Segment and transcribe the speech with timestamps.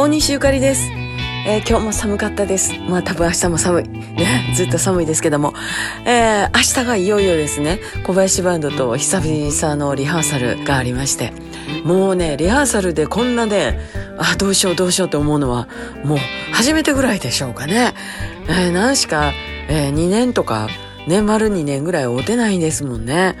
[0.00, 0.90] 大西ゆかりです。
[1.46, 2.72] えー今日も寒かったです。
[2.88, 3.88] まあ多分明日も寒い。
[3.90, 5.52] ね、ずっと寒いですけども。
[6.06, 11.34] えー明日がいよいよですね、小林バンドと久々のリハーサルがありまして、
[11.84, 13.78] もうね、リハーサルでこんなね、
[14.16, 15.68] あ、どうしようどうしようと思うのは、
[16.02, 16.18] もう
[16.54, 17.92] 初めてぐらいでしょうかね。
[18.48, 19.34] えー何しか、
[19.68, 20.68] え2年とか、
[21.08, 23.36] ね、丸2年ぐらい会うてないんですもんね。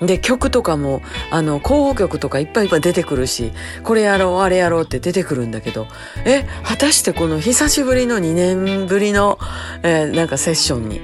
[0.00, 5.86] で、曲とかも、あの、候補曲とかいっぱいいっぱい出てくるし、これやろう、あれやろうって出てくるんだけど、
[6.24, 9.38] え、果たしてこの久しぶりの2年ぶりの、
[9.82, 11.00] えーなんかセッションに、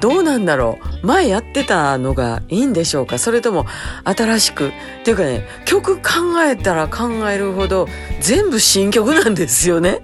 [0.00, 3.18] どうなんだろう前やってたのがいいんでしょうか？
[3.18, 3.66] それとも
[4.04, 4.72] 新しくっ
[5.04, 6.02] ていうかね、曲考
[6.42, 7.86] えたら考えるほど
[8.18, 10.00] 全部新曲なんですよね。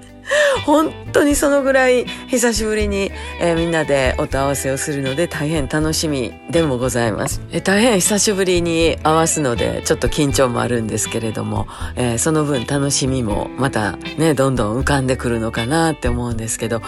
[0.64, 7.40] 本当にそのぐらい久しぶりに、えーみんなで音合わせをするので大変楽しみでもございます。
[7.50, 16.82] えー大変久しぶりに合わすのでちょっと緊張もあるんですけれども、えーその分楽しみもまたね、どんどん浮かんでくるのかなって思うんですけど、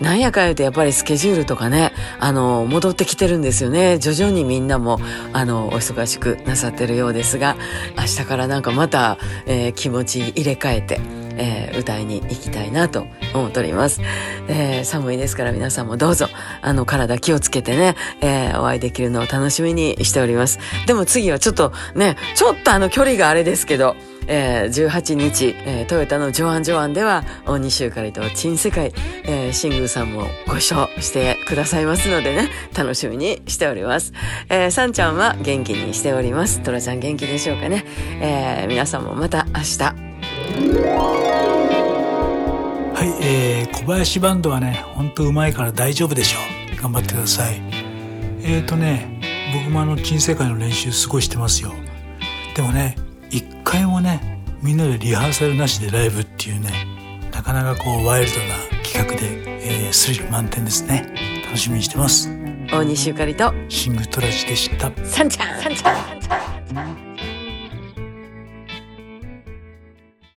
[0.00, 3.98] なんやか言うてやっぱりスケジュールとかね、あの、戻ってきてるんですよね。
[3.98, 5.00] 徐々にみんなも、
[5.32, 7.56] あの、お忙しくなさってるようですが、
[7.96, 11.00] 明日からなんかまた、え気持ち入れ替えて、
[11.38, 14.00] えー歌いに行きたいなと思っております。
[14.48, 16.28] えー寒いですから皆さんもどうぞ、
[16.60, 20.58] あの、体気をつけてね、えーお会いできるのを楽しみにしております。
[20.86, 23.96] でも次はちょっとね、ちょっとあの距離があれですけど、
[24.28, 28.92] えー18日、えートヨタのジョアン・ジョアンでは、大西ゆかりと珍世界、
[29.24, 34.12] えー、シングーさんもご一緒してくださいますのでね、楽しみにしております。
[34.48, 36.60] えー、さんちゃんは元気にしております。
[36.60, 37.84] トラちゃん元気でしょうかね。
[38.20, 41.21] えー皆さんもまた明日、
[43.02, 46.38] はい、えー、小林バンドはね、ほんとうまいから大丈夫でしょ
[46.72, 46.80] う。
[46.80, 47.60] 頑張ってください。
[48.44, 49.20] えーとね、
[49.52, 51.72] 僕もあの、珍世界の練習すごいしてますよ。
[52.54, 52.94] でもね、
[53.28, 56.70] 一回もね、みんなでリハーサルなしでライブっていうね、
[57.32, 61.12] なかなかこう、ワイルドな企画で、えー、スリル満点ですね。
[61.46, 62.30] 楽しみにしてます。
[62.70, 64.92] 大西ゆかりと、シングトラジでした。
[65.04, 67.11] さんちゃん、さんちゃん、さんちゃん。